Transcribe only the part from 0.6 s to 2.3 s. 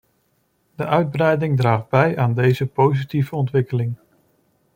De uitbreiding draagt bij